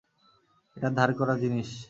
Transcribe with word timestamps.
এটা 0.77 0.89
ধার 0.97 1.09
করা 1.13 1.33
জিনিস। 1.41 1.69